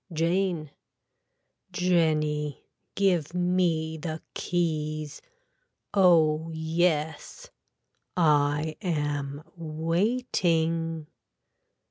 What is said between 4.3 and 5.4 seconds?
keys.